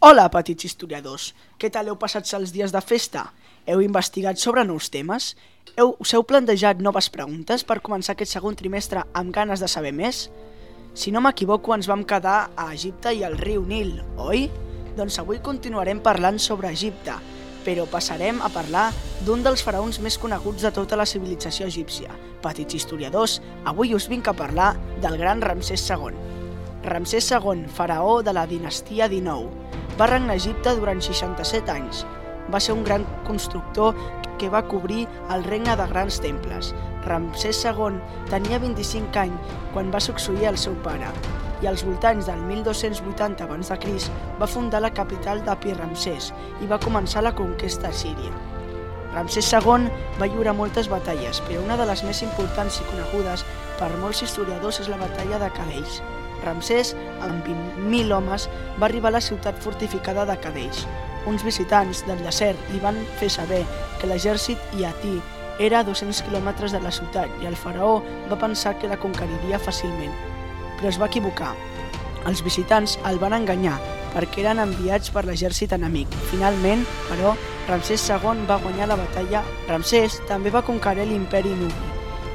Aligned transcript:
Hola, 0.00 0.28
petits 0.30 0.62
historiadors. 0.62 1.32
Què 1.58 1.72
tal 1.74 1.88
heu 1.90 1.96
passat 1.98 2.28
els 2.36 2.52
dies 2.54 2.70
de 2.70 2.78
festa? 2.78 3.24
Heu 3.66 3.80
investigat 3.82 4.38
sobre 4.38 4.62
nous 4.62 4.86
temes? 4.94 5.32
Heu, 5.74 5.96
us 5.98 6.12
heu 6.14 6.22
plantejat 6.22 6.78
noves 6.78 7.08
preguntes 7.10 7.64
per 7.66 7.80
començar 7.82 8.14
aquest 8.14 8.36
segon 8.36 8.54
trimestre 8.54 9.02
amb 9.18 9.34
ganes 9.34 9.58
de 9.58 9.66
saber 9.66 9.90
més? 9.90 10.28
Si 10.94 11.10
no 11.10 11.18
m'equivoco, 11.18 11.74
ens 11.74 11.90
vam 11.90 12.04
quedar 12.06 12.52
a 12.54 12.68
Egipte 12.76 13.10
i 13.10 13.24
al 13.26 13.34
riu 13.42 13.66
Nil, 13.66 13.96
oi? 14.22 14.44
Doncs 14.94 15.18
avui 15.18 15.42
continuarem 15.42 15.98
parlant 15.98 16.38
sobre 16.38 16.70
Egipte, 16.70 17.18
però 17.66 17.90
passarem 17.90 18.38
a 18.38 18.52
parlar 18.54 18.92
d'un 19.26 19.42
dels 19.42 19.66
faraons 19.66 19.98
més 19.98 20.14
coneguts 20.22 20.62
de 20.62 20.70
tota 20.78 20.94
la 20.94 21.10
civilització 21.10 21.66
egípcia. 21.66 22.14
Petits 22.46 22.78
historiadors, 22.78 23.40
avui 23.66 23.98
us 23.98 24.06
vinc 24.06 24.30
a 24.30 24.38
parlar 24.46 24.76
del 25.02 25.18
gran 25.18 25.42
Ramsès 25.42 25.90
II. 25.90 26.14
Ramsès 26.86 27.32
II, 27.34 27.66
faraó 27.66 28.20
de 28.22 28.32
la 28.32 28.46
dinastia 28.46 29.10
XIX, 29.10 29.66
va 29.98 30.06
regnar 30.06 30.36
a 30.36 30.40
Egipte 30.40 30.74
durant 30.78 31.02
67 31.02 31.72
anys. 31.74 32.04
Va 32.52 32.60
ser 32.60 32.76
un 32.76 32.84
gran 32.84 33.04
constructor 33.26 33.96
que 34.38 34.48
va 34.48 34.62
cobrir 34.70 35.06
el 35.34 35.44
regne 35.44 35.74
de 35.76 35.86
grans 35.90 36.20
temples. 36.22 36.72
Ramsès 37.04 37.64
II 37.66 37.98
tenia 38.30 38.62
25 38.62 39.20
anys 39.24 39.58
quan 39.74 39.92
va 39.92 40.00
succeir 40.00 40.48
el 40.48 40.58
seu 40.60 40.76
pare 40.86 41.10
i 41.62 41.66
als 41.66 41.82
voltants 41.82 42.28
del 42.28 42.38
1280 42.46 43.44
a.C. 43.44 44.10
va 44.38 44.46
fundar 44.46 44.82
la 44.82 44.92
capital 44.94 45.42
de 45.44 45.56
Pi-Ramsès 45.64 46.30
i 46.62 46.70
va 46.70 46.78
començar 46.78 47.24
la 47.26 47.34
conquesta 47.34 47.90
a 47.90 47.92
Síria. 47.92 48.30
Ramsès 49.14 49.50
II 49.50 49.88
va 50.20 50.28
lliurar 50.28 50.54
moltes 50.54 50.88
batalles, 50.92 51.40
però 51.48 51.64
una 51.64 51.80
de 51.80 51.88
les 51.88 52.04
més 52.04 52.22
importants 52.22 52.78
i 52.78 52.86
conegudes 52.92 53.44
per 53.80 53.90
molts 53.98 54.22
historiadors 54.22 54.80
és 54.84 54.92
la 54.92 55.00
batalla 55.00 55.42
de 55.42 55.50
Cadeix. 55.56 56.00
Ramsès, 56.44 56.94
amb 57.24 57.46
20.000 57.46 58.12
homes, 58.14 58.48
va 58.78 58.86
arribar 58.88 59.10
a 59.12 59.18
la 59.18 59.24
ciutat 59.24 59.58
fortificada 59.62 60.26
de 60.28 60.36
Cadeix. 60.42 60.84
Uns 61.26 61.44
visitants 61.44 62.04
del 62.06 62.22
desert 62.24 62.70
li 62.72 62.80
van 62.82 62.98
fer 63.20 63.28
saber 63.32 63.64
que 64.00 64.08
l'exèrcit 64.08 64.78
iatí 64.78 65.18
era 65.58 65.80
a 65.80 65.84
200 65.84 66.22
quilòmetres 66.22 66.72
de 66.72 66.80
la 66.80 66.94
ciutat 66.94 67.42
i 67.42 67.50
el 67.50 67.58
faraó 67.58 67.98
va 68.30 68.38
pensar 68.38 68.76
que 68.78 68.90
la 68.90 69.00
conqueriria 69.02 69.58
fàcilment. 69.58 70.14
Però 70.78 70.88
es 70.92 71.00
va 71.00 71.10
equivocar. 71.10 71.54
Els 72.26 72.42
visitants 72.46 72.98
el 73.08 73.18
van 73.18 73.34
enganyar 73.34 73.76
perquè 74.14 74.44
eren 74.44 74.62
enviats 74.62 75.12
per 75.12 75.26
l'exèrcit 75.26 75.74
enemic. 75.76 76.14
Finalment, 76.30 76.86
però, 77.10 77.34
Ramsès 77.68 78.08
II 78.08 78.46
va 78.48 78.62
guanyar 78.62 78.88
la 78.88 78.96
batalla. 79.02 79.44
Ramsès 79.68 80.22
també 80.30 80.54
va 80.54 80.64
conquerir 80.64 81.10
l'imperi 81.10 81.54
Nubi 81.58 81.87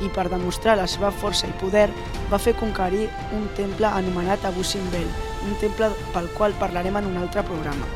i 0.04 0.10
per 0.14 0.28
demostrar 0.32 0.76
la 0.78 0.88
seva 0.90 1.12
força 1.12 1.48
i 1.48 1.56
poder 1.62 1.88
va 2.32 2.40
fer 2.42 2.56
conquerir 2.60 3.08
un 3.38 3.48
temple 3.58 3.88
anomenat 3.88 4.46
Abu 4.50 4.64
Simbel, 4.64 5.08
un 5.48 5.56
temple 5.62 5.92
pel 6.14 6.30
qual 6.38 6.56
parlarem 6.60 7.00
en 7.00 7.10
un 7.14 7.22
altre 7.22 7.44
programa. 7.48 7.88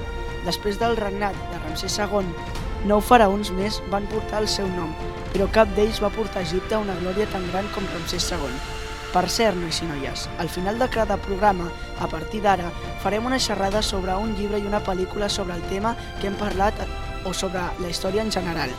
Després 0.47 0.79
del 0.79 0.95
regnat 0.99 1.35
de 1.51 1.59
Ramsès 1.59 1.99
II, 1.99 2.31
nou 2.87 3.01
faraons 3.03 3.51
més 3.57 3.81
van 3.91 4.07
portar 4.11 4.41
el 4.43 4.49
seu 4.51 4.67
nom, 4.77 4.93
però 5.33 5.49
cap 5.51 5.71
d'ells 5.75 6.01
va 6.03 6.13
portar 6.13 6.43
a 6.43 6.47
Egipte 6.47 6.79
una 6.79 6.95
glòria 7.01 7.27
tan 7.33 7.45
gran 7.51 7.67
com 7.75 7.87
Ramsès 7.93 8.31
II. 8.31 8.59
Per 9.13 9.23
cert, 9.31 9.55
nois 9.55 9.79
i 9.81 9.87
noies, 9.87 10.27
al 10.37 10.49
final 10.51 10.79
de 10.79 10.87
cada 10.91 11.17
programa, 11.17 11.69
a 12.03 12.07
partir 12.11 12.41
d'ara, 12.43 12.69
farem 13.03 13.25
una 13.25 13.39
xerrada 13.39 13.81
sobre 13.81 14.15
un 14.19 14.35
llibre 14.35 14.59
i 14.59 14.67
una 14.67 14.83
pel·lícula 14.83 15.29
sobre 15.31 15.55
el 15.55 15.63
tema 15.71 15.95
que 16.19 16.27
hem 16.27 16.35
parlat 16.39 16.83
o 17.25 17.33
sobre 17.33 17.63
la 17.79 17.89
història 17.89 18.21
en 18.21 18.31
general. 18.31 18.75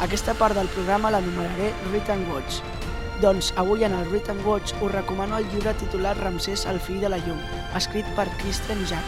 Aquesta 0.00 0.32
part 0.32 0.56
del 0.56 0.68
programa 0.72 1.10
l'anomenaré 1.12 1.74
Read 1.90 2.08
and 2.08 2.28
Watch. 2.32 2.62
Doncs 3.20 3.50
avui 3.60 3.84
en 3.84 3.92
el 3.92 4.06
Read 4.08 4.30
and 4.32 4.46
Watch 4.46 4.72
us 4.80 4.92
recomano 4.94 5.36
el 5.36 5.44
llibre 5.52 5.74
titulat 5.76 6.16
Ramsès, 6.16 6.62
el 6.70 6.80
fill 6.80 7.02
de 7.04 7.10
la 7.12 7.18
llum, 7.20 7.36
escrit 7.76 8.08
per 8.16 8.24
Christian 8.40 8.80
Jack. 8.88 9.04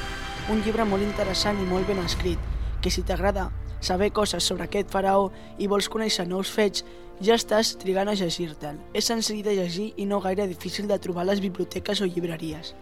Un 0.53 0.61
llibre 0.61 0.85
molt 0.85 1.01
interessant 1.07 1.57
i 1.63 1.65
molt 1.65 1.89
ben 1.89 2.03
escrit, 2.05 2.37
que 2.85 2.93
si 2.93 3.07
t'agrada 3.09 3.49
saber 3.81 4.13
coses 4.13 4.45
sobre 4.45 4.69
aquest 4.69 4.93
faraó 4.93 5.31
i 5.57 5.67
vols 5.67 5.89
conèixer 5.89 6.29
nous 6.29 6.53
fets, 6.53 6.85
ja 7.25 7.41
estàs 7.41 7.73
trigant 7.81 8.13
a 8.13 8.19
llegir-te'l. 8.19 8.85
És 8.93 9.09
senzill 9.09 9.41
de 9.47 9.57
llegir 9.57 9.95
i 9.97 10.05
no 10.05 10.21
gaire 10.21 10.45
difícil 10.51 10.93
de 10.93 11.01
trobar 11.01 11.25
a 11.25 11.33
les 11.33 11.41
biblioteques 11.41 12.05
o 12.05 12.11
llibreries. 12.11 12.75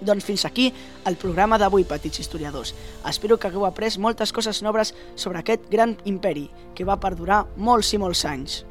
Doncs 0.00 0.24
fins 0.24 0.46
aquí 0.48 0.70
el 1.08 1.18
programa 1.20 1.58
d'avui, 1.60 1.84
petits 1.84 2.22
historiadors. 2.22 2.74
Espero 3.08 3.38
que 3.38 3.48
hagueu 3.50 3.66
après 3.68 3.98
moltes 3.98 4.32
coses 4.32 4.62
noves 4.62 4.94
sobre 5.14 5.40
aquest 5.40 5.68
gran 5.70 5.96
imperi 6.04 6.48
que 6.74 6.88
va 6.88 7.00
perdurar 7.00 7.44
molts 7.56 7.92
i 7.94 8.00
molts 8.00 8.24
anys. 8.24 8.64